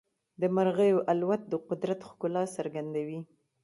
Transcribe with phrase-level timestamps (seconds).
[0.41, 3.19] د مرغیو الوت د قدرت ښکلا څرګندوي.